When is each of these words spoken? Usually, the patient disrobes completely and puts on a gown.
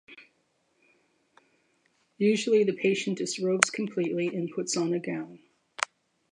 Usually, 2.17 2.63
the 2.63 2.73
patient 2.73 3.19
disrobes 3.19 3.69
completely 3.69 4.29
and 4.29 4.49
puts 4.49 4.75
on 4.75 4.95
a 4.95 4.99
gown. 4.99 5.37